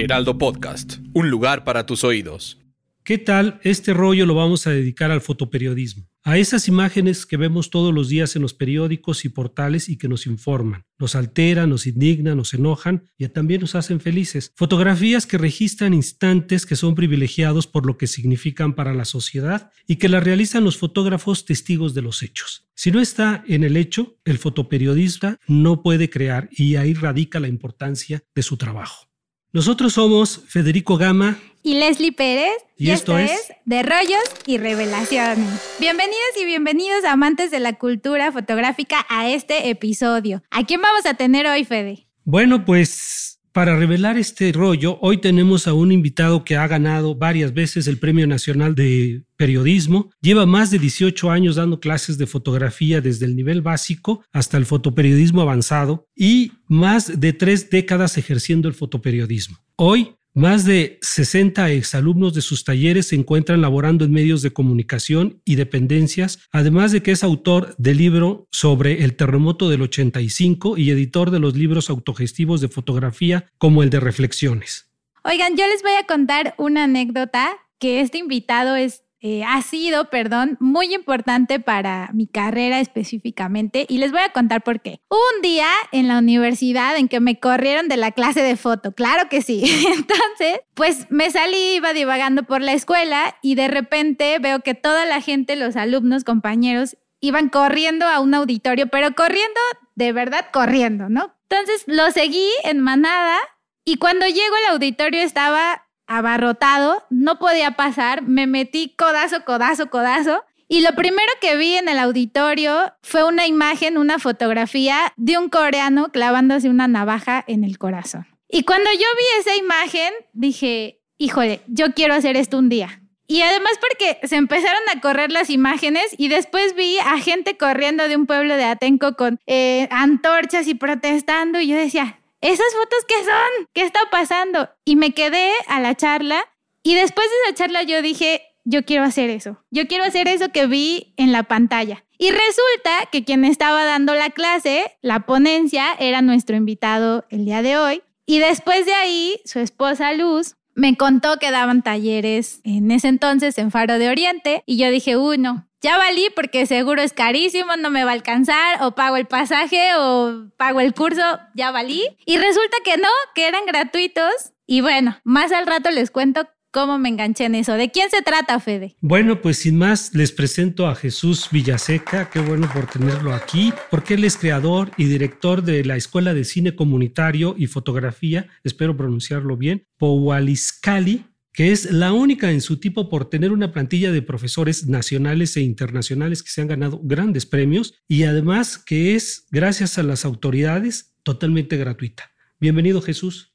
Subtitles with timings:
[0.00, 2.58] Heraldo Podcast, un lugar para tus oídos.
[3.04, 3.60] ¿Qué tal?
[3.62, 8.08] Este rollo lo vamos a dedicar al fotoperiodismo, a esas imágenes que vemos todos los
[8.08, 12.54] días en los periódicos y portales y que nos informan, nos alteran, nos indignan, nos
[12.54, 14.52] enojan y también nos hacen felices.
[14.56, 19.96] Fotografías que registran instantes que son privilegiados por lo que significan para la sociedad y
[19.96, 22.70] que las realizan los fotógrafos testigos de los hechos.
[22.74, 27.48] Si no está en el hecho, el fotoperiodista no puede crear y ahí radica la
[27.48, 29.09] importancia de su trabajo.
[29.52, 32.52] Nosotros somos Federico Gama y Leslie Pérez.
[32.76, 35.76] Y, esto, es De Rollos y Revelaciones.
[35.80, 40.44] Bienvenidos y bienvenidos amantes de la cultura fotográfica a este episodio.
[40.52, 42.06] ¿A quién vamos a tener hoy, Fede?
[42.22, 43.19] Bueno, pues
[43.52, 47.98] para revelar este rollo, hoy tenemos a un invitado que ha ganado varias veces el
[47.98, 50.10] Premio Nacional de Periodismo.
[50.20, 54.66] Lleva más de 18 años dando clases de fotografía desde el nivel básico hasta el
[54.66, 59.58] fotoperiodismo avanzado y más de tres décadas ejerciendo el fotoperiodismo.
[59.76, 65.40] Hoy más de 60 exalumnos de sus talleres se encuentran laborando en medios de comunicación
[65.44, 70.90] y dependencias, además de que es autor del libro sobre el terremoto del 85 y
[70.90, 74.90] editor de los libros autogestivos de fotografía como el de Reflexiones.
[75.24, 80.08] Oigan, yo les voy a contar una anécdota que este invitado es eh, ha sido,
[80.08, 85.02] perdón, muy importante para mi carrera específicamente y les voy a contar por qué.
[85.10, 89.28] un día en la universidad en que me corrieron de la clase de foto, claro
[89.28, 89.62] que sí.
[89.94, 95.04] Entonces, pues me salí, iba divagando por la escuela y de repente veo que toda
[95.04, 99.60] la gente, los alumnos, compañeros, iban corriendo a un auditorio, pero corriendo,
[99.94, 101.34] de verdad corriendo, ¿no?
[101.50, 103.36] Entonces lo seguí en manada
[103.84, 110.42] y cuando llego al auditorio estaba abarrotado, no podía pasar, me metí codazo, codazo, codazo.
[110.66, 115.48] Y lo primero que vi en el auditorio fue una imagen, una fotografía de un
[115.48, 118.26] coreano clavándose una navaja en el corazón.
[118.48, 123.00] Y cuando yo vi esa imagen, dije, híjole, yo quiero hacer esto un día.
[123.28, 128.08] Y además porque se empezaron a correr las imágenes y después vi a gente corriendo
[128.08, 133.04] de un pueblo de Atenco con eh, antorchas y protestando y yo decía, ¿esas fotos
[133.06, 133.66] qué son?
[133.72, 134.68] ¿Qué está pasando?
[134.84, 136.44] Y me quedé a la charla
[136.82, 139.62] y después de esa charla yo dije, yo quiero hacer eso.
[139.70, 142.04] Yo quiero hacer eso que vi en la pantalla.
[142.18, 147.62] Y resulta que quien estaba dando la clase, la ponencia, era nuestro invitado el día
[147.62, 148.02] de hoy.
[148.26, 153.58] Y después de ahí, su esposa Luz me contó que daban talleres en ese entonces
[153.58, 154.62] en Faro de Oriente.
[154.66, 158.82] Y yo dije, uno, ya valí porque seguro es carísimo, no me va a alcanzar,
[158.82, 161.22] o pago el pasaje o pago el curso,
[161.54, 162.04] ya valí.
[162.26, 164.52] Y resulta que no, que eran gratuitos.
[164.66, 167.74] Y bueno, más al rato les cuento cómo me enganché en eso.
[167.74, 168.96] ¿De quién se trata, Fede?
[169.00, 172.30] Bueno, pues sin más, les presento a Jesús Villaseca.
[172.30, 176.44] Qué bueno por tenerlo aquí, porque él es creador y director de la Escuela de
[176.44, 183.08] Cine Comunitario y Fotografía, espero pronunciarlo bien, Powaliscali, que es la única en su tipo
[183.08, 187.94] por tener una plantilla de profesores nacionales e internacionales que se han ganado grandes premios
[188.06, 192.30] y además que es, gracias a las autoridades, totalmente gratuita.
[192.60, 193.54] Bienvenido Jesús.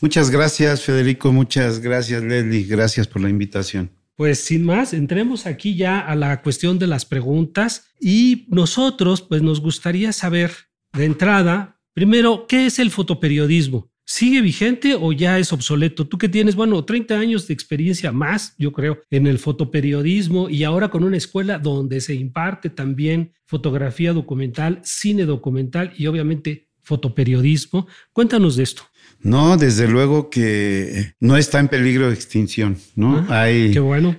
[0.00, 3.90] Muchas gracias Federico, muchas gracias Leslie, gracias por la invitación.
[4.16, 9.42] Pues sin más, entremos aquí ya a la cuestión de las preguntas y nosotros pues
[9.42, 10.52] nos gustaría saber
[10.92, 13.91] de entrada, primero, ¿qué es el fotoperiodismo?
[14.04, 16.06] ¿Sigue vigente o ya es obsoleto?
[16.06, 20.64] Tú que tienes, bueno, 30 años de experiencia más, yo creo, en el fotoperiodismo y
[20.64, 27.86] ahora con una escuela donde se imparte también fotografía documental, cine documental y obviamente fotoperiodismo.
[28.12, 28.82] Cuéntanos de esto.
[29.20, 33.24] No, desde luego que no está en peligro de extinción, ¿no?
[33.28, 33.72] Ah, Hay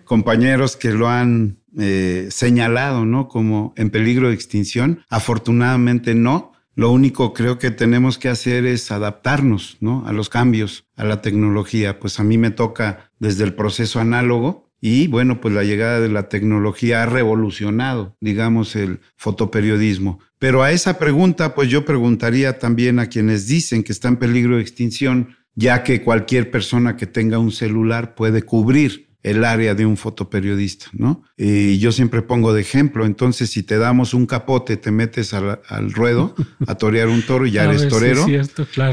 [0.06, 3.28] compañeros que lo han eh, señalado, ¿no?
[3.28, 5.04] Como en peligro de extinción.
[5.10, 6.53] Afortunadamente no.
[6.76, 10.06] Lo único creo que tenemos que hacer es adaptarnos ¿no?
[10.08, 12.00] a los cambios, a la tecnología.
[12.00, 16.10] Pues a mí me toca desde el proceso análogo y bueno, pues la llegada de
[16.10, 20.20] la tecnología ha revolucionado, digamos, el fotoperiodismo.
[20.40, 24.58] Pero a esa pregunta, pues yo preguntaría también a quienes dicen que está en peligro
[24.58, 29.86] de extinción, ya que cualquier persona que tenga un celular puede cubrir el área de
[29.86, 31.24] un fotoperiodista, ¿no?
[31.38, 35.94] Y yo siempre pongo de ejemplo, entonces si te damos un capote, te metes al,
[35.94, 36.36] ruedo
[36.68, 38.26] a torear un toro y ya eres torero.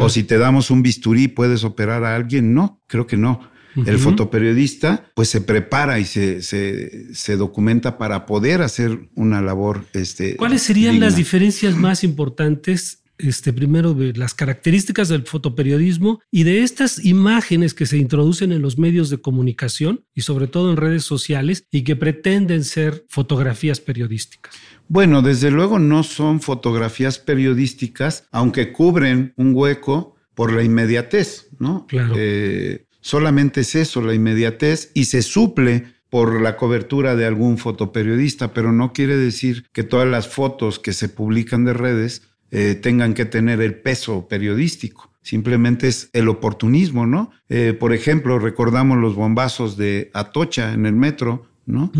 [0.01, 3.51] O si te damos un bisturí, puedes operar a alguien, no, creo que no.
[3.87, 9.85] El fotoperiodista pues se prepara y se, se, documenta para poder hacer una labor.
[9.93, 16.45] Este, ¿Cuáles serían las diferencias más importantes este, primero de las características del fotoperiodismo y
[16.45, 20.77] de estas imágenes que se introducen en los medios de comunicación y sobre todo en
[20.77, 24.55] redes sociales y que pretenden ser fotografías periodísticas.
[24.89, 31.87] Bueno, desde luego no son fotografías periodísticas, aunque cubren un hueco por la inmediatez, ¿no?
[31.87, 32.15] Claro.
[32.17, 38.53] Eh, solamente es eso, la inmediatez, y se suple por la cobertura de algún fotoperiodista,
[38.53, 43.15] pero no quiere decir que todas las fotos que se publican de redes eh, tengan
[43.15, 45.11] que tener el peso periodístico.
[45.23, 47.31] Simplemente es el oportunismo, ¿no?
[47.49, 51.93] Eh, por ejemplo, recordamos los bombazos de Atocha en el metro, ¿no?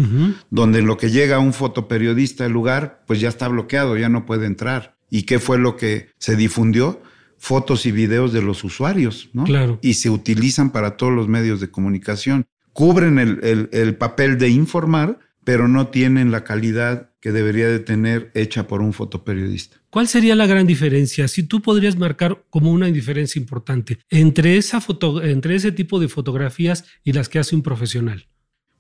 [0.51, 4.47] Donde lo que llega un fotoperiodista al lugar, pues ya está bloqueado, ya no puede
[4.47, 4.97] entrar.
[5.11, 7.03] ¿Y qué fue lo que se difundió?
[7.37, 9.45] Fotos y videos de los usuarios, ¿no?
[9.45, 9.79] Claro.
[9.83, 12.47] Y se utilizan para todos los medios de comunicación.
[12.73, 18.31] Cubren el, el papel de informar, pero no tienen la calidad que debería de tener
[18.35, 19.80] hecha por un fotoperiodista.
[19.91, 21.27] ¿Cuál sería la gran diferencia?
[21.27, 26.09] Si tú podrías marcar como una diferencia importante entre, esa foto, entre ese tipo de
[26.09, 28.29] fotografías y las que hace un profesional.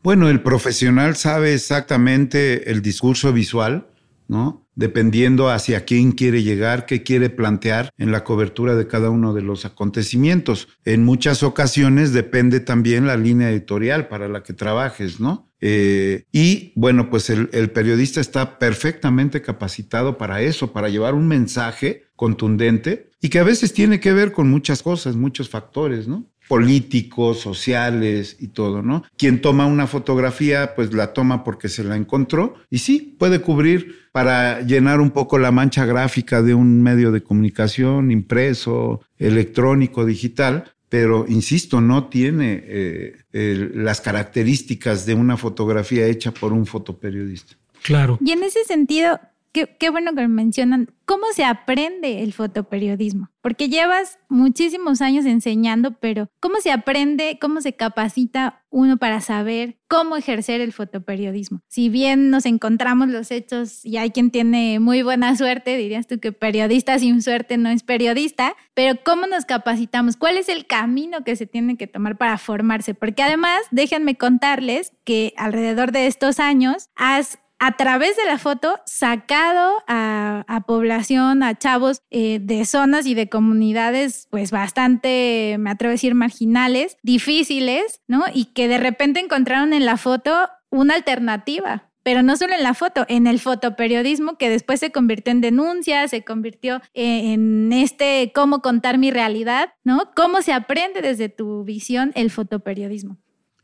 [0.05, 3.90] Bueno, el profesional sabe exactamente el discurso visual,
[4.31, 4.65] ¿no?
[4.77, 9.43] Dependiendo hacia quién quiere llegar, qué quiere plantear en la cobertura de cada uno de
[9.43, 10.69] los acontecimientos.
[10.85, 15.50] En muchas ocasiones depende también la línea editorial para la que trabajes, ¿no?
[15.61, 21.26] Eh, y bueno, pues el, el, periodista está perfectamente capacitado para eso, para llevar un
[21.26, 26.31] mensaje contundente y que a veces tiene que ver con muchas cosas, muchos factores, ¿no?
[26.50, 29.05] Políticos, sociales y todo, ¿no?
[29.17, 34.08] Quien toma una fotografía, pues la toma porque se la encontró y sí, puede cubrir
[34.11, 40.73] para llenar un poco la mancha gráfica de un medio de comunicación impreso, electrónico, digital,
[40.88, 47.55] pero insisto, no tiene eh, las características de una fotografía hecha por un fotoperiodista.
[47.85, 48.19] Claro.
[48.20, 49.20] Y en ese sentido,
[49.52, 55.99] Qué, bueno que me mencionan cómo se aprende el fotoperiodismo, porque llevas muchísimos años enseñando,
[55.99, 61.62] pero ¿cómo se aprende, cómo se capacita uno para saber cómo ejercer el fotoperiodismo?
[61.67, 66.20] Si bien nos encontramos los hechos y hay quien tiene muy buena suerte, dirías tú
[66.20, 70.17] que periodista sin suerte no es periodista, pero ¿cómo nos capacitamos?
[70.17, 72.94] ¿Cuál es el camino que se tiene que tomar para formarse?
[72.94, 78.81] Porque además, déjenme contarles que alrededor de estos años has a través de la foto
[78.87, 85.91] sacado a, población, a chavos eh, de zonas y de comunidades pues bastante, me atrevo
[85.91, 88.25] a decir, marginales, difíciles, ¿no?
[88.33, 90.35] Y que de repente encontraron en la foto
[90.71, 91.91] una alternativa.
[92.03, 96.09] Pero no solo en la foto, en el fotoperiodismo que después se convirtió en denuncia,
[96.09, 100.11] se convirtió en este cómo contar mi realidad, ¿no?
[100.17, 103.19] ¿Cómo se aprende desde tu visión el fotoperiodismo?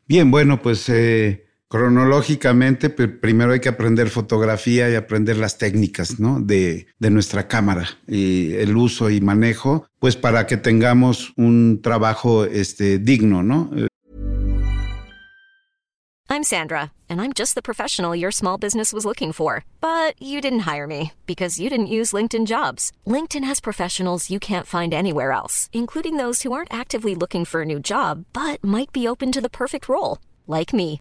[0.06, 1.45] Bien, bueno, pues eh,
[1.76, 6.40] Cronológicamente, primero hay que aprender fotografía y aprender las técnicas ¿no?
[6.40, 12.46] de, de nuestra cámara y el uso y manejo, pues para que tengamos un trabajo
[12.46, 13.70] este, digno, ¿no?
[16.30, 19.62] I'm Sandra, and I'm just the professional your small business was looking for.
[19.82, 22.90] But you didn't hire me because you didn't use LinkedIn jobs.
[23.06, 27.60] LinkedIn has professionals you can't find anywhere else, including those who aren't actively looking for
[27.60, 31.00] a new job, but might be open to the perfect role, like me.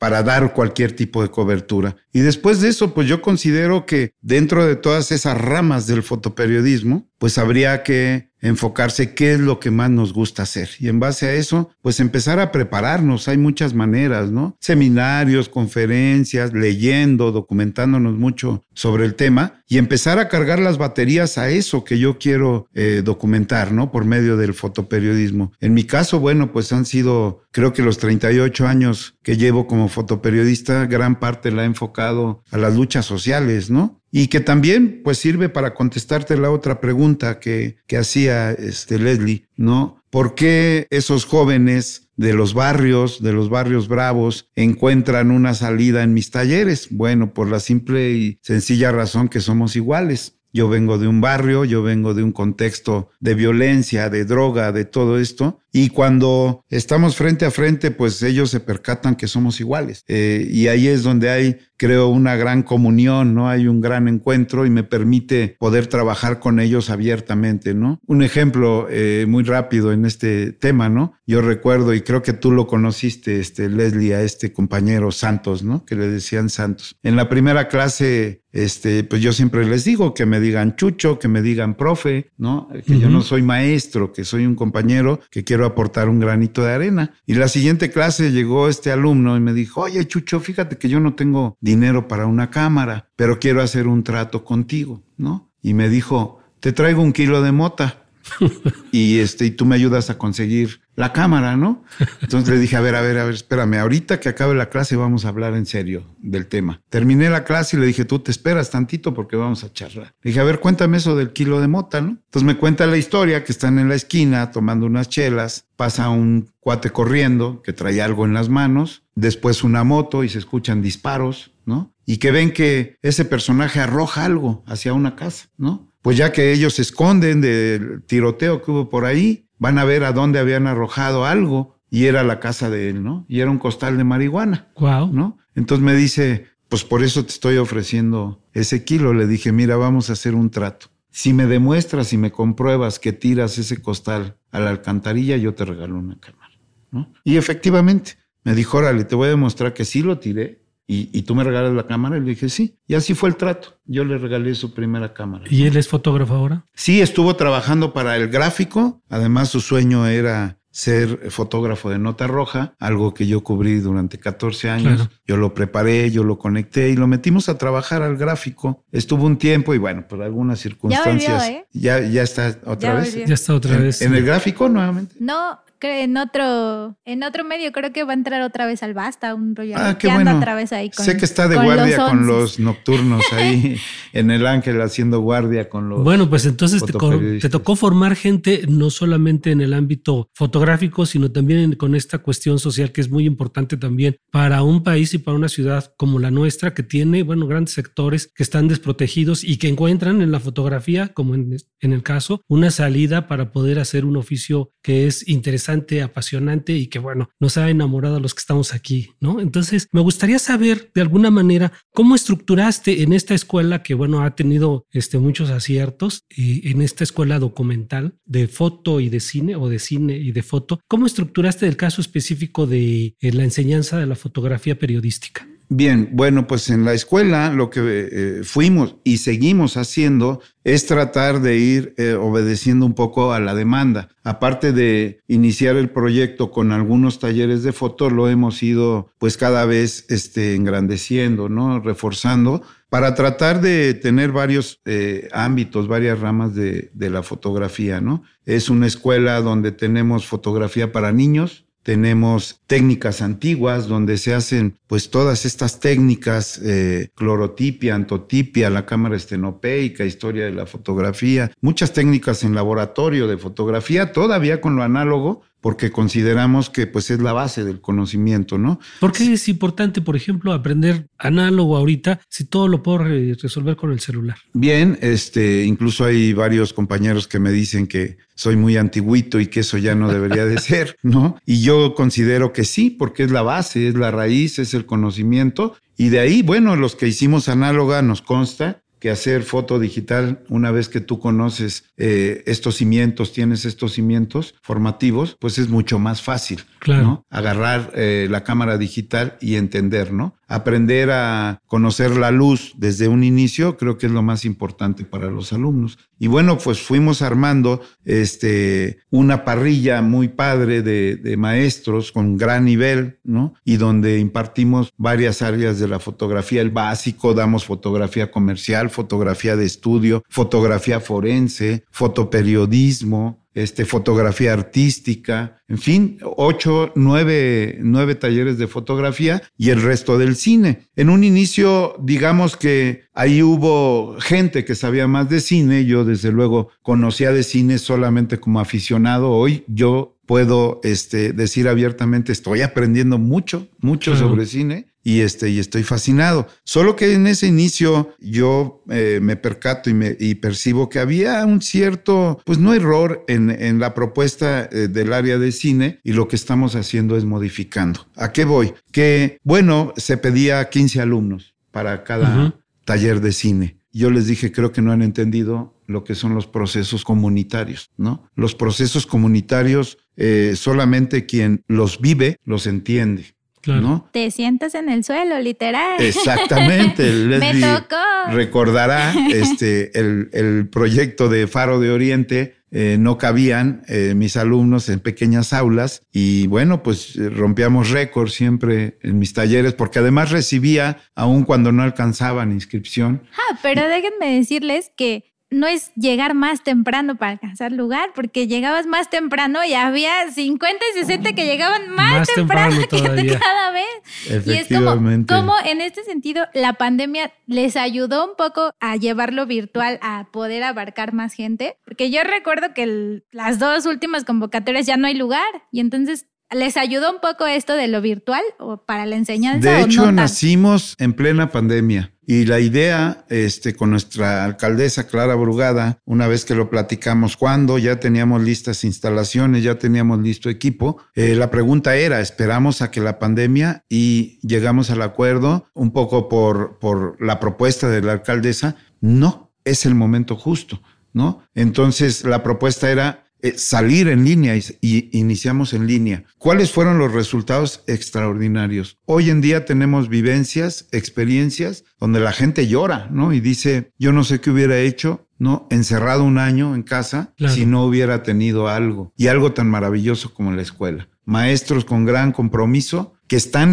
[0.00, 1.94] para dar cualquier tipo de cobertura.
[2.10, 7.06] Y después de eso, pues yo considero que dentro de todas esas ramas del fotoperiodismo,
[7.18, 10.70] pues habría que enfocarse qué es lo que más nos gusta hacer.
[10.78, 13.28] Y en base a eso, pues empezar a prepararnos.
[13.28, 14.56] Hay muchas maneras, ¿no?
[14.58, 21.50] Seminarios, conferencias, leyendo, documentándonos mucho sobre el tema y empezar a cargar las baterías a
[21.50, 23.92] eso que yo quiero eh, documentar, ¿no?
[23.92, 25.52] Por medio del fotoperiodismo.
[25.60, 29.89] En mi caso, bueno, pues han sido, creo que los 38 años que llevo como
[29.90, 34.00] fotoperiodista, gran parte la he enfocado a las luchas sociales, ¿no?
[34.12, 39.46] y que también pues sirve para contestarte la otra pregunta que, que hacía este Leslie,
[39.56, 40.02] ¿no?
[40.10, 46.14] ¿Por qué esos jóvenes de los barrios, de los barrios bravos, encuentran una salida en
[46.14, 46.88] mis talleres?
[46.90, 50.36] Bueno, por la simple y sencilla razón que somos iguales.
[50.52, 54.84] Yo vengo de un barrio, yo vengo de un contexto de violencia, de droga, de
[54.84, 55.59] todo esto.
[55.72, 60.04] Y cuando estamos frente a frente, pues ellos se percatan que somos iguales.
[60.08, 63.48] Eh, y ahí es donde hay creo, una gran comunión, ¿no?
[63.48, 68.02] Hay un gran encuentro y me permite poder trabajar con ellos abiertamente, ¿no?
[68.06, 71.14] Un ejemplo eh, muy rápido en este tema, ¿no?
[71.26, 75.86] Yo recuerdo, y creo que tú lo conociste, este, Leslie, a este compañero Santos, ¿no?
[75.86, 76.98] Que le decían Santos.
[77.02, 81.28] En la primera clase, este, pues yo siempre les digo que me digan chucho, que
[81.28, 82.68] me digan profe, ¿no?
[82.84, 86.64] Que yo no soy maestro, que soy un compañero que quiero quiero aportar un granito
[86.64, 87.12] de arena.
[87.26, 91.00] Y la siguiente clase llegó este alumno y me dijo, oye Chucho, fíjate que yo
[91.00, 95.52] no tengo dinero para una cámara, pero quiero hacer un trato contigo, ¿no?
[95.60, 98.06] Y me dijo, te traigo un kilo de mota.
[98.90, 101.82] y este, y tú me ayudas a conseguir la cámara, ¿no?
[102.20, 104.96] Entonces le dije, a ver, a ver, a ver, espérame, ahorita que acabe la clase
[104.96, 106.82] vamos a hablar en serio del tema.
[106.90, 110.14] Terminé la clase y le dije, tú te esperas tantito porque vamos a charlar.
[110.22, 112.10] Le dije, a ver, cuéntame eso del kilo de mota, ¿no?
[112.10, 116.50] Entonces me cuenta la historia que están en la esquina tomando unas chelas, pasa un
[116.60, 121.52] cuate corriendo que trae algo en las manos, después una moto y se escuchan disparos,
[121.64, 121.94] ¿no?
[122.04, 125.89] Y que ven que ese personaje arroja algo hacia una casa, ¿no?
[126.02, 130.04] Pues ya que ellos se esconden del tiroteo que hubo por ahí, van a ver
[130.04, 133.26] a dónde habían arrojado algo y era la casa de él, ¿no?
[133.28, 134.68] Y era un costal de marihuana.
[134.78, 135.12] Wow.
[135.12, 135.38] ¿No?
[135.54, 139.12] Entonces me dice, pues por eso te estoy ofreciendo ese kilo.
[139.12, 140.86] Le dije, mira, vamos a hacer un trato.
[141.10, 145.64] Si me demuestras y me compruebas que tiras ese costal a la alcantarilla, yo te
[145.64, 146.54] regalo una cámara,
[146.92, 147.12] ¿no?
[147.24, 148.12] Y efectivamente,
[148.44, 150.59] me dijo, órale, te voy a demostrar que sí lo tiré
[150.92, 152.16] y, tú me regalas la cámara.
[152.16, 152.76] Y le dije, sí.
[152.88, 153.78] Y así fue el trato.
[153.84, 155.44] Yo le regalé su primera cámara.
[155.48, 156.66] ¿Y él es fotógrafo ahora?
[156.74, 159.00] Sí, estuvo trabajando para el gráfico.
[159.08, 164.70] Además, su sueño era ser fotógrafo de nota roja, algo que yo cubrí durante 14
[164.70, 165.08] años.
[165.26, 168.84] Yo lo preparé, yo lo conecté y lo metimos a trabajar al gráfico.
[168.90, 171.48] Estuvo un tiempo y bueno, por algunas circunstancias.
[171.48, 171.66] ¿eh?
[171.72, 173.14] Ya, ya, está otra vez.
[173.14, 174.02] Ya está otra vez.
[174.02, 175.14] ¿En el gráfico nuevamente?
[175.20, 179.34] No, en otro, en otro medio creo que va a entrar otra vez al Basta,
[179.34, 180.36] un rollo ah, qué bueno.
[180.36, 183.76] otra vez ahí con, Sé que está de guardia con los nocturnos ahí
[184.12, 188.90] en el Ángel haciendo guardia con los Bueno, pues entonces te, tocó formar gente no
[188.90, 193.76] solamente en el ámbito fotográfico, sino también con esta cuestión social que es muy importante
[193.76, 197.74] también para un país y para una ciudad como la nuestra que tiene, bueno, grandes
[197.74, 202.42] sectores que están desprotegidos y que encuentran en la fotografía, como en, en el caso,
[202.48, 207.56] una salida para poder hacer un oficio que es interesante apasionante y que bueno, nos
[207.56, 209.40] ha enamorado a los que estamos aquí, ¿no?
[209.40, 214.34] Entonces, me gustaría saber de alguna manera cómo estructuraste en esta escuela que bueno, ha
[214.34, 219.68] tenido este, muchos aciertos y en esta escuela documental de foto y de cine o
[219.68, 224.06] de cine y de foto, ¿cómo estructuraste el caso específico de eh, la enseñanza de
[224.06, 225.49] la fotografía periodística?
[225.72, 231.40] Bien, bueno, pues en la escuela lo que eh, fuimos y seguimos haciendo es tratar
[231.42, 234.08] de ir eh, obedeciendo un poco a la demanda.
[234.24, 239.64] Aparte de iniciar el proyecto con algunos talleres de foto, lo hemos ido pues cada
[239.64, 241.78] vez este, engrandeciendo, ¿no?
[241.78, 248.24] Reforzando para tratar de tener varios eh, ámbitos, varias ramas de, de la fotografía, ¿no?
[248.44, 255.10] Es una escuela donde tenemos fotografía para niños, tenemos técnicas antiguas donde se hacen pues
[255.10, 262.44] todas estas técnicas, eh, clorotipia, antotipia, la cámara estenopeica, historia de la fotografía, muchas técnicas
[262.44, 267.64] en laboratorio de fotografía, todavía con lo análogo, porque consideramos que pues es la base
[267.64, 268.80] del conocimiento, ¿no?
[268.98, 273.92] ¿Por qué es importante, por ejemplo, aprender análogo ahorita si todo lo puedo resolver con
[273.92, 274.38] el celular?
[274.52, 279.60] Bien, este, incluso hay varios compañeros que me dicen que soy muy antiguito y que
[279.60, 281.36] eso ya no debería de ser, ¿no?
[281.44, 285.76] Y yo considero que sí, porque es la base, es la raíz, es el conocimiento.
[285.96, 290.70] Y de ahí, bueno, los que hicimos análoga nos consta que hacer foto digital, una
[290.70, 296.22] vez que tú conoces eh, estos cimientos, tienes estos cimientos formativos, pues es mucho más
[296.22, 297.24] fácil, claro.
[297.30, 300.36] Agarrar eh, la cámara digital y entender, ¿no?
[300.50, 305.30] Aprender a conocer la luz desde un inicio, creo que es lo más importante para
[305.30, 305.96] los alumnos.
[306.18, 312.64] Y bueno, pues fuimos armando este, una parrilla muy padre de, de maestros con gran
[312.64, 313.54] nivel, ¿no?
[313.64, 319.64] Y donde impartimos varias áreas de la fotografía, el básico, damos fotografía comercial, fotografía de
[319.64, 329.42] estudio, fotografía forense, fotoperiodismo, este, fotografía artística, en fin, ocho, nueve, nueve talleres de fotografía
[329.56, 330.88] y el resto del cine.
[330.96, 336.32] En un inicio, digamos que ahí hubo gente que sabía más de cine, yo desde
[336.32, 343.18] luego conocía de cine solamente como aficionado, hoy yo puedo este, decir abiertamente, estoy aprendiendo
[343.18, 346.46] mucho, mucho sobre cine y, este, y estoy fascinado.
[346.64, 351.44] Solo que en ese inicio yo eh, me percato y, me, y percibo que había
[351.46, 356.12] un cierto, pues no error en, en la propuesta eh, del área de cine y
[356.12, 358.06] lo que estamos haciendo es modificando.
[358.16, 358.74] ¿A qué voy?
[358.92, 362.54] Que, bueno, se pedía 15 alumnos para cada
[362.84, 363.80] taller de cine.
[363.92, 368.28] Yo les dije, creo que no han entendido lo que son los procesos comunitarios, ¿no?
[368.36, 373.34] Los procesos comunitarios, eh, solamente quien los vive los entiende.
[373.66, 374.08] ¿No?
[374.12, 376.00] Te sientas en el suelo, literal.
[376.00, 377.10] Exactamente.
[377.38, 378.32] Me tocó.
[378.32, 384.88] Recordará este, el, el proyecto de Faro de Oriente eh, no cabían eh, mis alumnos
[384.88, 390.30] en pequeñas aulas y bueno, pues eh, rompíamos récords siempre en mis talleres porque además
[390.30, 393.24] recibía aun cuando no alcanzaban inscripción.
[393.32, 398.86] Ah, pero déjenme decirles que no es llegar más temprano para alcanzar lugar, porque llegabas
[398.86, 404.46] más temprano y había 50 y 60 que llegaban más, temprano, que cada vez.
[404.46, 409.46] Y es como, como en este sentido la pandemia les ayudó un poco a llevarlo
[409.46, 414.96] virtual, a poder abarcar más gente, porque yo recuerdo que las dos últimas convocatorias ya
[414.96, 419.06] no hay lugar y entonces ¿Les ayudó un poco esto de lo virtual o para
[419.06, 419.70] la enseñanza?
[419.70, 422.12] De hecho, nacimos en plena pandemia.
[422.26, 427.78] Y la idea, este, con nuestra alcaldesa Clara Brugada, una vez que lo platicamos, cuando
[427.78, 433.00] ya teníamos listas instalaciones, ya teníamos listo equipo, eh, la pregunta era, ¿esperamos a que
[433.00, 438.76] la pandemia y llegamos al acuerdo un poco por, por la propuesta de la alcaldesa?
[439.00, 441.42] No, es el momento justo, ¿no?
[441.54, 446.24] Entonces la propuesta era eh, salir en línea y, iniciamos en línea.
[446.38, 448.98] ¿Cuáles fueron los resultados extraordinarios?
[449.06, 453.32] Hoy en día tenemos vivencias, experiencias donde la gente llora, ¿no?
[453.32, 455.66] Y dice, yo no sé qué hubiera hecho, ¿no?
[455.70, 459.12] Encerrado un año en casa si no hubiera tenido algo.
[459.16, 461.08] Y algo tan maravilloso como la escuela.
[461.24, 463.72] Maestros con gran compromiso que están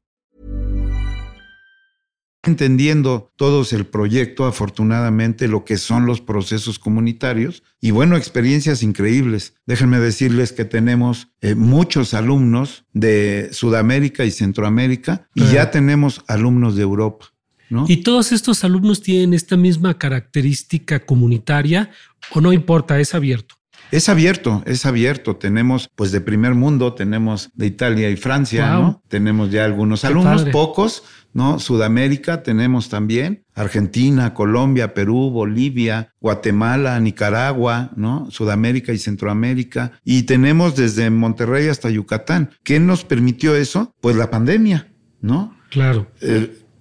[2.43, 9.55] Entendiendo todos el proyecto, afortunadamente, lo que son los procesos comunitarios y bueno, experiencias increíbles.
[9.65, 16.75] Déjenme decirles que tenemos eh, muchos alumnos de Sudamérica y Centroamérica y ya tenemos alumnos
[16.75, 17.27] de Europa.
[17.69, 17.85] ¿no?
[17.87, 21.91] ¿Y todos estos alumnos tienen esta misma característica comunitaria
[22.33, 23.60] o no importa, es abierto?
[23.91, 25.35] Es abierto, es abierto.
[25.35, 29.03] Tenemos, pues, de primer mundo, tenemos de Italia y Francia, ¿no?
[29.09, 31.59] Tenemos ya algunos alumnos, pocos, ¿no?
[31.59, 38.31] Sudamérica tenemos también, Argentina, Colombia, Perú, Bolivia, Guatemala, Nicaragua, ¿no?
[38.31, 39.91] Sudamérica y Centroamérica.
[40.05, 42.51] Y tenemos desde Monterrey hasta Yucatán.
[42.63, 43.93] ¿Qué nos permitió eso?
[43.99, 44.87] Pues la pandemia,
[45.19, 45.55] ¿no?
[45.69, 46.07] Claro.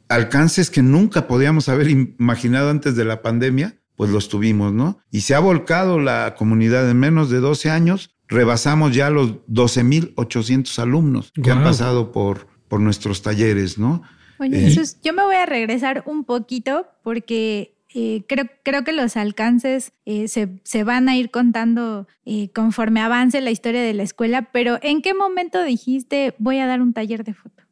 [0.09, 4.99] alcances que nunca podíamos haber imaginado antes de la pandemia pues los tuvimos, ¿no?
[5.11, 8.17] Y se ha volcado la comunidad en menos de 12 años.
[8.29, 14.01] Rebasamos ya los 12.800 alumnos que han pasado por, por nuestros talleres, ¿no?
[14.39, 18.93] Oye, eh, Jesús, yo me voy a regresar un poquito porque eh, creo, creo, que
[18.93, 22.09] los alcances eh, se, se, van a ir contando
[22.55, 26.81] conforme avance la historia de la escuela, pero ¿en qué momento dijiste voy a dar
[26.81, 27.65] un taller de foto?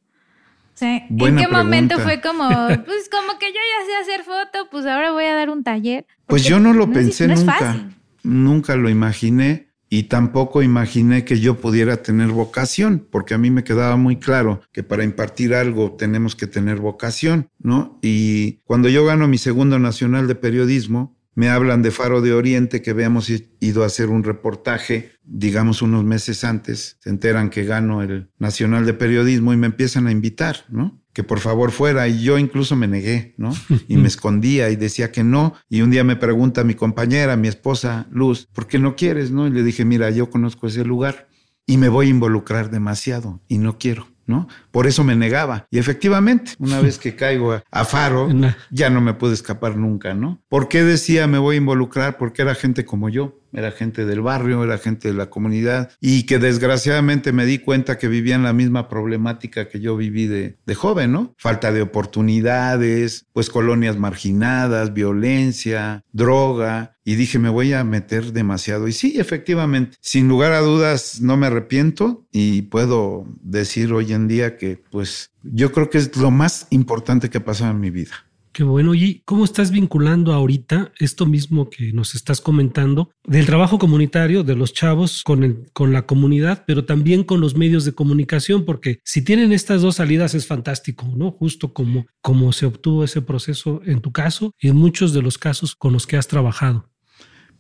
[0.83, 2.49] ¿En qué momento fue como,
[2.87, 6.07] pues como que yo ya sé hacer foto, pues ahora voy a dar un taller?
[6.27, 7.91] Pues yo no lo pensé nunca,
[8.23, 13.65] nunca lo imaginé y tampoco imaginé que yo pudiera tener vocación, porque a mí me
[13.65, 17.99] quedaba muy claro que para impartir algo tenemos que tener vocación, ¿no?
[18.03, 22.83] Y cuando yo gano mi segundo nacional de periodismo, me hablan de Faro de Oriente,
[22.83, 26.97] que habíamos ido a hacer un reportaje, digamos, unos meses antes.
[26.99, 31.01] Se enteran que gano el Nacional de Periodismo y me empiezan a invitar, ¿no?
[31.13, 32.09] Que por favor fuera.
[32.09, 33.55] Y yo incluso me negué, ¿no?
[33.87, 35.55] Y me escondía y decía que no.
[35.69, 39.47] Y un día me pregunta mi compañera, mi esposa Luz, ¿por qué no quieres, no?
[39.47, 41.29] Y le dije, mira, yo conozco ese lugar
[41.67, 44.09] y me voy a involucrar demasiado y no quiero.
[44.29, 44.47] ¿No?
[44.71, 45.67] Por eso me negaba.
[45.71, 48.29] Y efectivamente, una vez que caigo a, Faro,
[48.71, 50.41] ya no me puedo escapar nunca, ¿no?
[50.49, 52.19] ¿Por qué decía me voy a involucrar?
[52.19, 56.25] Porque era gente como yo era gente del barrio, era gente de la comunidad y
[56.25, 61.13] que desgraciadamente me di cuenta que vivían la misma problemática que yo viví de, joven,
[61.13, 61.35] ¿no?
[61.39, 66.95] Falta de oportunidades, pues colonias marginadas, violencia, droga.
[67.05, 68.87] Y dije, me voy a meter demasiado.
[68.87, 74.29] Y sí, efectivamente, sin lugar a dudas, no me arrepiento y puedo decir hoy en
[74.29, 78.28] día que, pues, yo creo que es lo más importante que ha en mi vida.
[78.59, 78.93] Qué bueno.
[78.93, 84.57] Y cómo estás vinculando ahorita esto mismo que nos estás comentando del trabajo comunitario de
[84.57, 89.23] los chavos con, con la comunidad, pero también con los medios de comunicación, porque si
[89.23, 91.31] tienen estas dos salidas es fantástico, ¿no?
[91.31, 95.39] Justo como, como se obtuvo ese proceso en tu caso y en muchos de los
[95.39, 96.91] casos con los que has trabajado.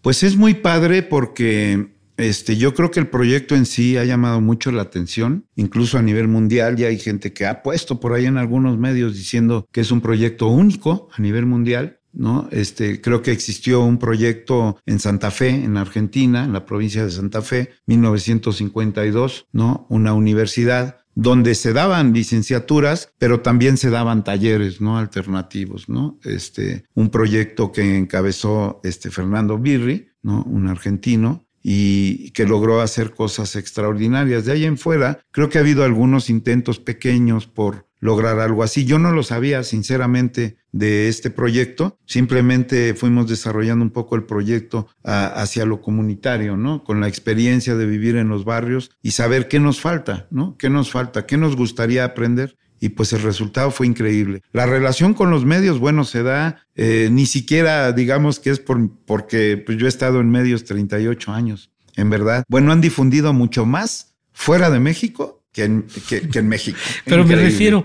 [0.02, 4.40] Pues es muy padre porque Este, yo creo que el proyecto en sí ha llamado
[4.40, 6.76] mucho la atención, incluso a nivel mundial.
[6.76, 10.00] Ya hay gente que ha puesto por ahí en algunos medios diciendo que es un
[10.00, 12.00] proyecto único a nivel mundial.
[12.12, 12.48] ¿no?
[12.50, 17.12] Este, creo que existió un proyecto en Santa Fe, en Argentina, en la provincia de
[17.12, 19.86] Santa Fe, 1952, ¿no?
[19.88, 24.98] Una universidad donde se daban licenciaturas, pero también se daban talleres, ¿no?
[24.98, 25.86] Alternativos.
[26.24, 30.08] Este, un proyecto que encabezó este Fernando Birri.
[30.22, 34.46] Un argentino, y que logró hacer cosas extraordinarias.
[34.46, 38.86] De ahí en fuera, creo que ha habido algunos intentos pequeños por lograr algo así.
[38.86, 41.98] Yo no lo sabía, sinceramente, de este proyecto.
[42.06, 46.84] Simplemente fuimos desarrollando un poco el proyecto hacia lo comunitario, ¿no?
[46.84, 50.56] Con la experiencia de vivir en los barrios y saber qué nos falta, ¿no?
[50.56, 51.26] ¿Qué nos falta?
[51.26, 52.56] ¿Qué nos gustaría aprender?
[52.80, 54.42] Y pues el resultado fue increíble.
[54.52, 58.90] La relación con los medios, bueno, se da eh, ni siquiera, digamos que es por,
[59.04, 62.44] porque pues yo he estado en medios 38 años, en verdad.
[62.48, 66.78] Bueno, han difundido mucho más fuera de México que en, México.
[67.04, 67.84] Pero me refiero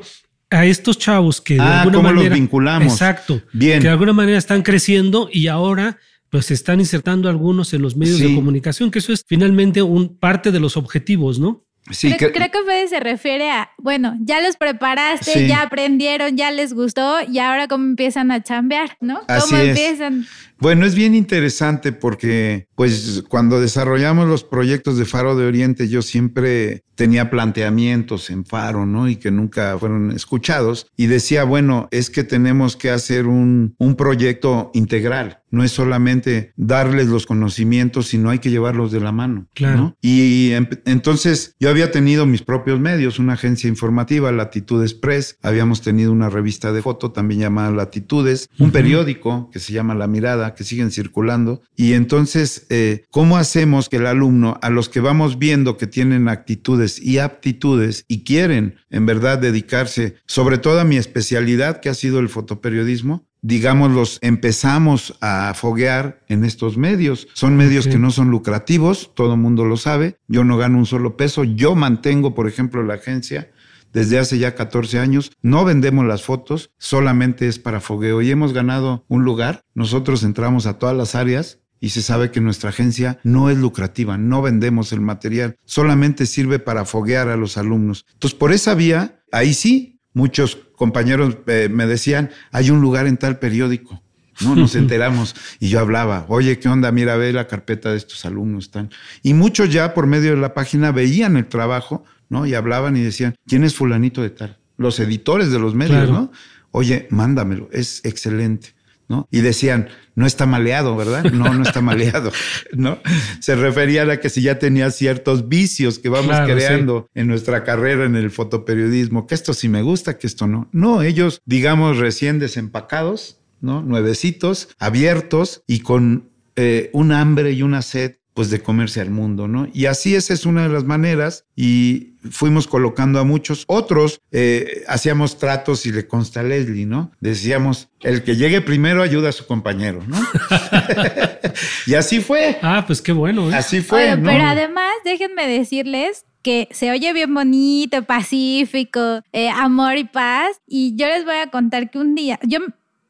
[0.49, 2.29] a estos chavos que de ah, alguna ¿cómo manera.
[2.29, 2.93] los vinculamos?
[2.93, 3.41] Exacto.
[3.51, 3.79] Bien.
[3.79, 5.97] Que de alguna manera están creciendo y ahora
[6.29, 10.17] pues se están insertando algunos en los medios de comunicación, que eso es finalmente un
[10.17, 11.62] parte de los objetivos, ¿no?
[11.91, 16.74] Sí, creo, que, Fede se refiere a, bueno, ya los preparaste, ya aprendieron, ya les
[16.74, 19.22] gustó y ahora cómo empiezan a chambear, ¿no?
[19.28, 20.26] ¿Cómo empiezan?
[20.63, 26.02] Bueno, es bien interesante porque pues cuando desarrollamos los proyectos de Faro de Oriente yo
[26.02, 29.10] siempre tenía planteamientos en Faro, ¿no?
[29.10, 30.88] Y que nunca fueron escuchados.
[30.95, 35.39] Y decía, bueno, es que tenemos que hacer un, un proyecto integral.
[35.49, 39.47] No es solamente darles los conocimientos, sino hay que llevarlos de la mano.
[39.54, 39.95] Claro.
[40.02, 40.52] Y
[40.86, 46.30] entonces yo había tenido mis propios medios, una agencia informativa, Latitudes Press, habíamos tenido una
[46.30, 50.92] revista de foto también llamada Latitudes, un periódico que se llama La Mirada, que siguen
[50.92, 51.62] circulando.
[51.76, 56.28] Y entonces, eh, ¿cómo hacemos que el alumno, a los que vamos viendo que tienen
[56.28, 61.94] actitudes y aptitudes y quieren en verdad dedicarse, sobre todo a mi especialidad que ha
[61.94, 67.28] sido el fotoperiodismo, digamos, los empezamos a foguear en estos medios.
[67.34, 70.18] Son medios que no son lucrativos, todo el mundo lo sabe.
[70.28, 71.44] Yo no gano un solo peso.
[71.44, 73.52] Yo mantengo, por ejemplo, la agencia
[73.93, 75.32] desde hace ya 14 años.
[75.41, 79.63] No vendemos las fotos, solamente es para fogueo y hemos ganado un lugar.
[79.73, 84.17] Nosotros entramos a todas las áreas y se sabe que nuestra agencia no es lucrativa,
[84.17, 88.06] no vendemos el material, solamente sirve para foguear a los alumnos.
[88.13, 93.17] Entonces, por esa vía, ahí sí, muchos compañeros eh, me decían, hay un lugar en
[93.17, 94.01] tal periódico.
[94.39, 96.89] No nos enteramos y yo hablaba, oye, ¿qué onda?
[96.93, 98.65] Mira, ve la carpeta de estos alumnos.
[98.65, 98.89] Están.
[99.21, 102.45] Y muchos ya por medio de la página veían el trabajo, ¿no?
[102.45, 104.57] Y hablaban y decían, ¿quién es fulanito de tal?
[104.77, 106.31] Los editores de los medios, ¿no?
[106.71, 108.73] Oye, mándamelo, es excelente.
[109.09, 109.27] ¿no?
[109.31, 111.25] Y decían, no está maleado, ¿verdad?
[111.25, 112.31] No, no está maleado,
[112.73, 112.99] ¿no?
[113.39, 118.05] Se referían a que si ya tenía ciertos vicios que vamos creando en nuestra carrera
[118.05, 120.69] en el fotoperiodismo, que esto sí me gusta, que esto no.
[120.71, 123.81] No, ellos, digamos, recién desempacados, ¿no?
[123.81, 129.48] Nuevecitos, abiertos y con eh, un hambre y una sed pues de comerse al mundo,
[129.48, 129.67] ¿no?
[129.74, 133.63] Y así esa es una de las maneras y fuimos colocando a muchos.
[133.67, 137.12] Otros eh, hacíamos tratos y le consta a Leslie, ¿no?
[137.19, 140.17] Decíamos, el que llegue primero ayuda a su compañero, ¿no?
[141.88, 142.58] y así fue.
[142.62, 143.52] Ah, pues qué bueno.
[143.52, 143.56] ¿eh?
[143.56, 144.17] Así fue.
[144.24, 150.60] Pero además, déjenme decirles que se oye bien bonito, pacífico, eh, amor y paz.
[150.67, 152.60] Y yo les voy a contar que un día, yo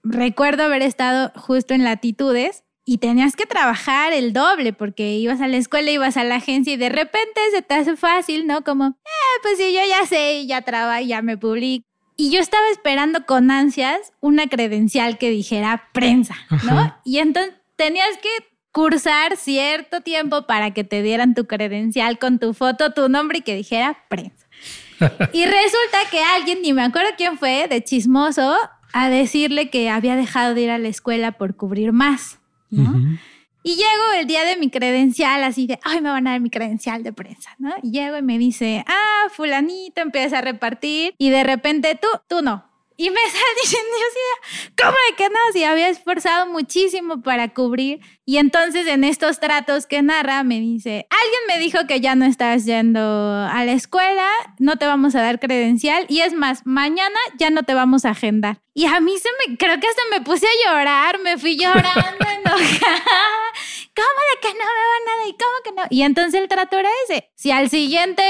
[0.04, 5.48] recuerdo haber estado justo en latitudes y tenías que trabajar el doble porque ibas a
[5.48, 8.64] la escuela, ibas a la agencia y de repente se te hace fácil, ¿no?
[8.64, 11.86] Como, eh, pues sí, yo ya sé, ya trabajo, ya me publico.
[12.16, 16.96] Y yo estaba esperando con ansias una credencial que dijera prensa, ¿no?
[17.04, 18.30] Y entonces tenías que
[18.72, 23.42] cursar cierto tiempo para que te dieran tu credencial con tu foto, tu nombre y
[23.42, 24.48] que dijera prensa.
[25.34, 28.56] y resulta que alguien, ni me acuerdo quién fue, de chismoso,
[28.94, 32.40] a decirle que había dejado de ir a la escuela por cubrir más.
[33.66, 36.50] Y llego el día de mi credencial, así de, ay, me van a dar mi
[36.50, 37.74] credencial de prensa, ¿no?
[37.82, 42.42] Y llego y me dice, ah, fulanito, empieza a repartir y de repente tú, tú
[42.42, 42.66] no,
[42.98, 43.90] y me sale diciendo,
[44.78, 45.40] ¿cómo de que no?
[45.54, 48.00] Si había esforzado muchísimo para cubrir.
[48.26, 52.26] Y entonces en estos tratos que narra me dice, alguien me dijo que ya no
[52.26, 54.28] estás yendo a la escuela,
[54.60, 58.12] no te vamos a dar credencial y es más, mañana ya no te vamos a
[58.12, 58.62] agendar.
[58.74, 62.26] Y a mí se me, creo que hasta me puse a llorar, me fui llorando,
[62.46, 63.43] enojada.
[63.96, 65.28] ¿Cómo de que no veo nada?
[65.28, 65.84] ¿Y cómo que no?
[65.90, 67.30] Y entonces el trato era ese.
[67.36, 68.24] Si al siguiente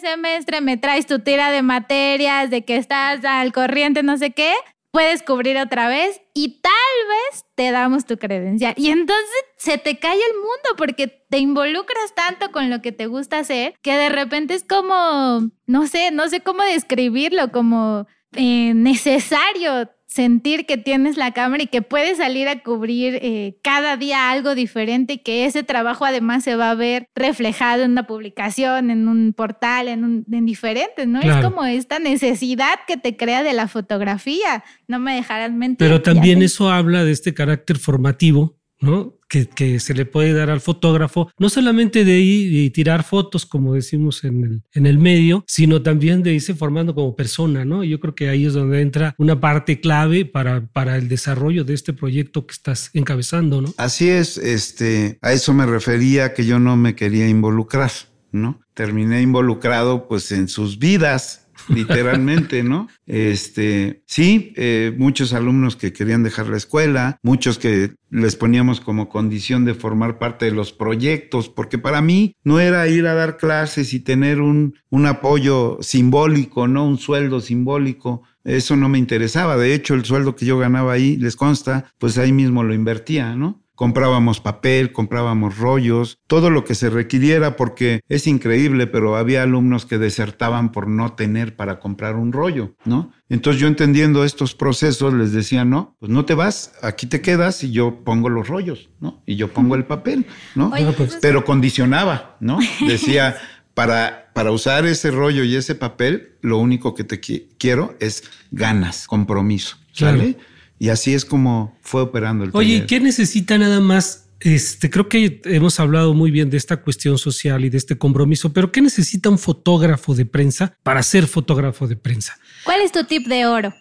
[0.00, 4.54] semestre me traes tu tira de materias, de que estás al corriente, no sé qué,
[4.90, 6.72] puedes cubrir otra vez y tal
[7.08, 8.74] vez te damos tu credencial.
[8.76, 13.06] Y entonces se te cae el mundo porque te involucras tanto con lo que te
[13.06, 18.72] gusta hacer que de repente es como, no sé, no sé cómo describirlo, como eh,
[18.74, 24.30] necesario sentir que tienes la cámara y que puedes salir a cubrir eh, cada día
[24.30, 28.90] algo diferente y que ese trabajo además se va a ver reflejado en una publicación,
[28.90, 31.20] en un portal, en, un, en diferentes, ¿no?
[31.20, 35.86] Es como esta necesidad que te crea de la fotografía, no me dejarán mentir.
[35.86, 39.17] Pero también eso habla de este carácter formativo ¿no?
[39.28, 43.74] Que, se le puede dar al fotógrafo, no solamente de ir y tirar fotos, como
[43.74, 47.84] decimos en el, en el medio, sino también de irse formando como persona, ¿no?
[47.84, 51.74] Yo creo que ahí es donde entra una parte clave para, para el desarrollo de
[51.74, 53.74] este proyecto que estás encabezando, ¿no?
[53.76, 57.90] Así es, este, a eso me refería que yo no me quería involucrar,
[58.32, 58.60] ¿no?
[58.74, 62.88] Terminé involucrado pues en sus vidas, literalmente, ¿no?
[63.06, 69.08] Este, sí, eh, muchos alumnos que querían dejar la escuela, muchos que les poníamos como
[69.08, 73.36] condición de formar parte de los proyectos, porque para mí no era ir a dar
[73.36, 76.86] clases y tener un, un apoyo simbólico, ¿no?
[76.86, 78.22] Un sueldo simbólico.
[78.44, 79.56] Eso no me interesaba.
[79.56, 83.36] De hecho, el sueldo que yo ganaba ahí, les consta, pues ahí mismo lo invertía,
[83.36, 83.62] ¿no?
[83.78, 89.86] Comprábamos papel, comprábamos rollos, todo lo que se requiriera porque es increíble, pero había alumnos
[89.86, 93.12] que desertaban por no tener para comprar un rollo, ¿no?
[93.28, 97.62] Entonces yo entendiendo estos procesos les decía, no, pues no te vas, aquí te quedas
[97.62, 99.22] y yo pongo los rollos, ¿no?
[99.26, 100.72] Y yo pongo el papel, ¿no?
[100.96, 102.58] Pues, pero condicionaba, ¿no?
[102.88, 103.36] Decía,
[103.74, 109.06] para, para usar ese rollo y ese papel, lo único que te quiero es ganas,
[109.06, 110.36] compromiso, ¿sale?
[110.78, 114.28] Y así es como fue operando el Oye, ¿qué necesita nada más?
[114.40, 118.52] Este, creo que hemos hablado muy bien de esta cuestión social y de este compromiso,
[118.52, 122.38] pero ¿qué necesita un fotógrafo de prensa para ser fotógrafo de prensa?
[122.64, 123.74] ¿Cuál es tu tip de oro?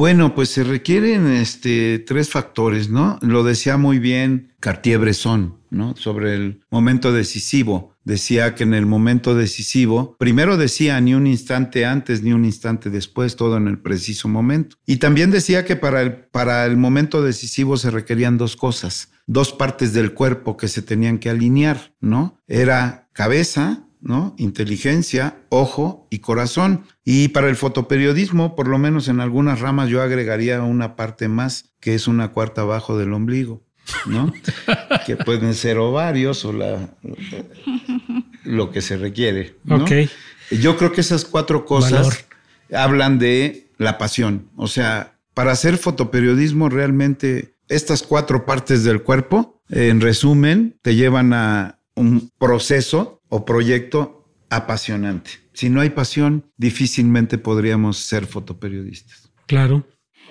[0.00, 3.18] Bueno, pues se requieren este, tres factores, ¿no?
[3.20, 5.94] Lo decía muy bien Cartier-Bresson, ¿no?
[5.94, 7.94] Sobre el momento decisivo.
[8.02, 12.88] Decía que en el momento decisivo, primero decía ni un instante antes ni un instante
[12.88, 14.76] después, todo en el preciso momento.
[14.86, 19.52] Y también decía que para el, para el momento decisivo se requerían dos cosas, dos
[19.52, 22.38] partes del cuerpo que se tenían que alinear, ¿no?
[22.48, 24.34] Era cabeza ¿no?
[24.38, 26.84] Inteligencia, ojo y corazón.
[27.04, 31.72] Y para el fotoperiodismo, por lo menos en algunas ramas, yo agregaría una parte más,
[31.80, 33.62] que es una cuarta abajo del ombligo,
[34.06, 34.32] ¿no?
[35.06, 36.96] que pueden ser ovarios o la,
[38.44, 39.56] lo que se requiere.
[40.50, 42.26] Yo creo que esas cuatro cosas
[42.72, 44.48] hablan de la pasión.
[44.56, 51.32] O sea, para hacer fotoperiodismo realmente estas cuatro partes del cuerpo, en resumen, te llevan
[51.32, 55.30] a un proceso o proyecto apasionante.
[55.54, 59.32] Si no hay pasión, difícilmente podríamos ser fotoperiodistas.
[59.46, 59.86] Claro.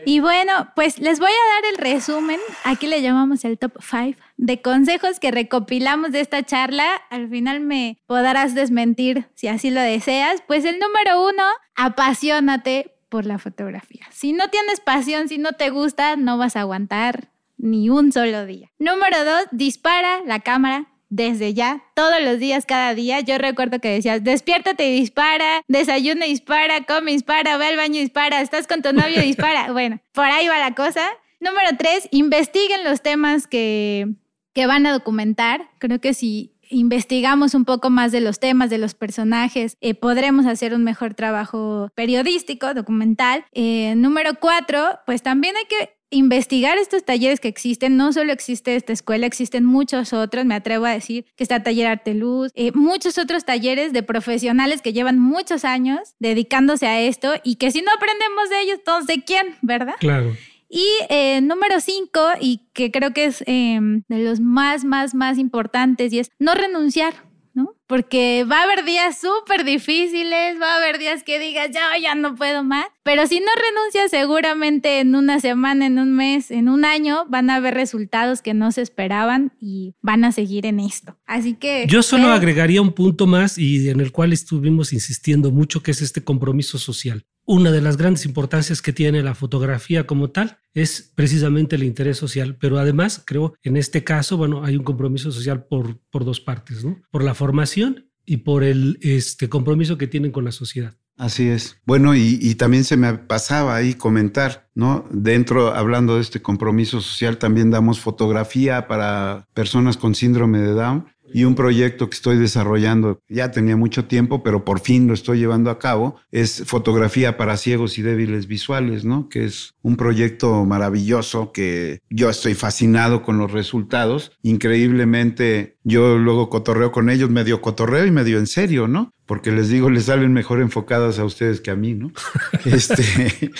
[0.05, 4.17] Y bueno, pues les voy a dar el resumen, aquí le llamamos el top 5
[4.38, 6.88] de consejos que recopilamos de esta charla.
[7.09, 10.41] Al final me podrás desmentir si así lo deseas.
[10.47, 11.43] Pues el número uno,
[11.75, 14.07] apasionate por la fotografía.
[14.12, 18.45] Si no tienes pasión, si no te gusta, no vas a aguantar ni un solo
[18.45, 18.71] día.
[18.79, 23.19] Número dos, dispara la cámara desde ya, todos los días, cada día.
[23.19, 27.78] Yo recuerdo que decías, despiértate y dispara, desayuna y dispara, come y dispara, ve al
[27.78, 29.72] baño y dispara, estás con tu novio y dispara.
[29.72, 31.08] Bueno, por ahí va la cosa.
[31.39, 34.08] Número tres, investiguen los temas que,
[34.54, 35.69] que van a documentar.
[35.80, 40.45] Creo que si investigamos un poco más de los temas, de los personajes, eh, podremos
[40.45, 43.45] hacer un mejor trabajo periodístico, documental.
[43.54, 47.98] Eh, número cuatro, pues también hay que investigar estos talleres que existen.
[47.98, 50.45] No solo existe esta escuela, existen muchos otros.
[50.45, 54.82] Me atrevo a decir que está Taller Arte Luz, eh, muchos otros talleres de profesionales
[54.82, 59.15] que llevan muchos años dedicándose a esto y que si no aprendemos de ellos, entonces
[59.15, 59.95] de quién, ¿verdad?
[60.00, 60.36] Claro.
[60.69, 65.39] Y eh, número cinco, y que creo que es em, de los más, más, más
[65.39, 67.15] importantes, y es no renunciar.
[67.60, 67.76] ¿No?
[67.88, 72.15] Porque va a haber días súper difíciles, va a haber días que digas, ya, ya
[72.15, 76.69] no puedo más, pero si no renuncias, seguramente en una semana, en un mes, en
[76.69, 80.80] un año, van a haber resultados que no se esperaban y van a seguir en
[80.80, 81.17] esto.
[81.26, 81.86] Así que...
[81.88, 86.02] Yo solo agregaría un punto más y en el cual estuvimos insistiendo mucho, que es
[86.02, 87.26] este compromiso social.
[87.51, 92.15] Una de las grandes importancias que tiene la fotografía como tal es precisamente el interés
[92.15, 96.39] social, pero además creo en este caso, bueno, hay un compromiso social por, por dos
[96.39, 97.01] partes, ¿no?
[97.09, 100.93] Por la formación y por el este, compromiso que tienen con la sociedad.
[101.17, 101.77] Así es.
[101.85, 105.05] Bueno, y, también se me pasaba ahí comentar, ¿no?
[105.09, 111.07] Dentro, hablando de este compromiso social, también damos fotografía para personas con síndrome de Down
[111.33, 115.39] Y un proyecto que estoy desarrollando, ya tenía mucho tiempo, pero por fin lo estoy
[115.39, 119.29] llevando a cabo, es fotografía para ciegos y débiles visuales, ¿no?
[119.29, 124.31] Que es un proyecto maravilloso que yo estoy fascinado con los resultados.
[124.41, 129.13] Increíblemente, yo luego cotorreo con ellos, medio cotorreo y medio en serio, ¿no?
[129.25, 132.11] Porque les digo, les salen mejor enfocadas a ustedes que a mí, ¿no?
[132.65, 133.51] este,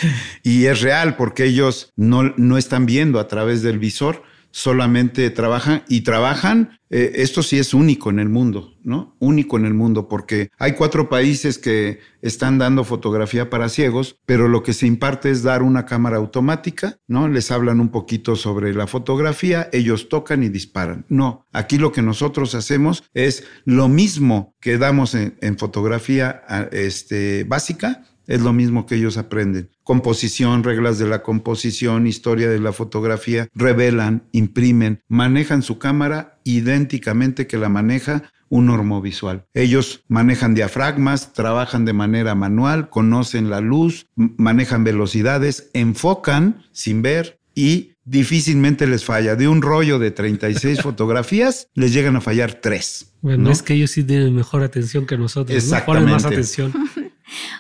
[0.44, 5.84] y es real porque ellos no, no están viendo a través del visor solamente trabajan
[5.88, 9.16] y trabajan, eh, esto sí es único en el mundo, ¿no?
[9.20, 14.48] Único en el mundo, porque hay cuatro países que están dando fotografía para ciegos, pero
[14.48, 17.28] lo que se imparte es dar una cámara automática, ¿no?
[17.28, 21.06] Les hablan un poquito sobre la fotografía, ellos tocan y disparan.
[21.10, 28.04] No, aquí lo que nosotros hacemos es lo mismo que damos en, fotografía este, básica,
[28.30, 29.72] es lo mismo que ellos aprenden.
[29.84, 37.48] Composición, reglas de la composición, historia de la fotografía, revelan, imprimen, manejan su cámara idénticamente
[37.48, 39.46] que la maneja un normovisual.
[39.54, 47.40] Ellos manejan diafragmas, trabajan de manera manual, conocen la luz, manejan velocidades, enfocan sin ver
[47.56, 49.36] y difícilmente les falla.
[49.36, 53.12] De un rollo de 36 fotografías, les llegan a fallar tres.
[53.22, 55.56] Bueno, es que ellos sí tienen mejor atención que nosotros.
[55.56, 56.06] Exactamente.
[56.06, 56.74] Ponen más atención.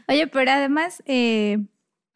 [0.08, 1.60] Oye, pero además, eh,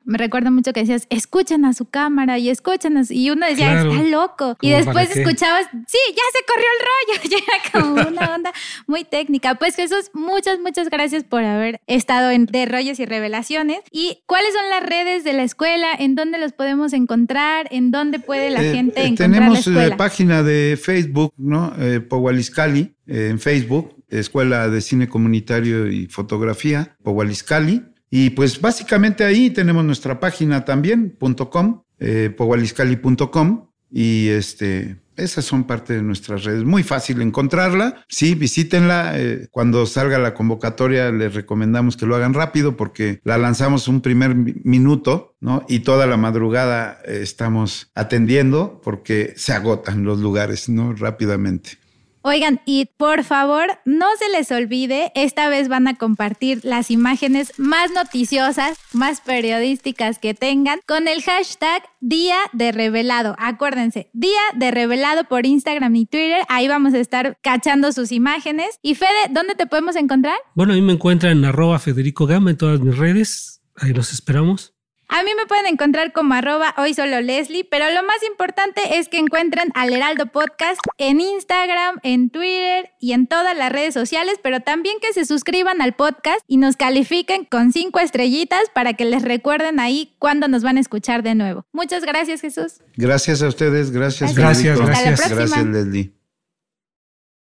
[0.05, 3.91] me recuerdo mucho que decías, escuchen a su cámara y escuchen Y uno decía, Claro.
[3.93, 4.57] está loco.
[4.59, 7.23] Y ¿Cómo después escuchabas, sí, ya se corrió el rollo.
[7.31, 8.51] Y era como una onda
[8.85, 9.55] muy técnica.
[9.55, 13.79] Pues Jesús, muchas, muchas gracias por haber estado en De Rollos y Revelaciones.
[13.91, 15.87] ¿Y cuáles son las redes de la escuela?
[15.97, 17.69] ¿En dónde los podemos encontrar?
[17.71, 19.95] ¿En dónde puede la Eh, gente eh, encontrar la tenemos eh, escuela?
[19.95, 21.73] página de Facebook, ¿no?
[21.79, 27.83] Eh, Powaliscali, eh, en Facebook, Escuela de Cine Comunitario y Fotografía, Powaliscali.
[28.09, 31.17] Y pues básicamente ahí tenemos nuestra página también,
[31.49, 33.69] .com, eh, powaliscali.com.
[33.95, 36.63] Y este, esas son parte de nuestras redes.
[36.63, 38.03] Muy fácil encontrarla.
[38.09, 39.13] Sí, visítenla.
[39.19, 44.01] Eh, cuando salga la convocatoria les recomendamos que lo hagan rápido porque la lanzamos un
[44.01, 45.63] primer mi- minuto, ¿no?
[45.69, 50.93] Y toda la madrugada eh, estamos atendiendo porque se agotan los lugares, ¿no?
[50.93, 51.77] Rápidamente.
[52.25, 57.51] Oigan, y por favor, no se les olvide, esta vez van a compartir las imágenes
[57.57, 63.35] más noticiosas, más periodísticas que tengan con el hashtag Día de Revelado.
[63.37, 66.45] Acuérdense, Día de Revelado por Instagram y Twitter.
[66.47, 68.79] Ahí vamos a estar cachando sus imágenes.
[68.81, 70.37] Y Fede, ¿dónde te podemos encontrar?
[70.55, 73.61] Bueno, ahí me encuentran en arroba Federico Gama en todas mis redes.
[73.75, 74.72] Ahí los esperamos.
[75.15, 79.09] A mí me pueden encontrar como arroba hoy solo Leslie, pero lo más importante es
[79.09, 84.39] que encuentren al Heraldo Podcast en Instagram, en Twitter y en todas las redes sociales,
[84.41, 89.05] pero también que se suscriban al podcast y nos califiquen con cinco estrellitas para que
[89.05, 91.63] les recuerden ahí cuándo nos van a escuchar de nuevo.
[91.73, 92.81] Muchas gracias, Jesús.
[92.97, 93.91] Gracias a ustedes.
[93.91, 94.33] Gracias.
[94.33, 94.89] Gracias, gracias.
[94.89, 95.61] Hasta la próxima.
[95.61, 96.22] Gracias, Leslie.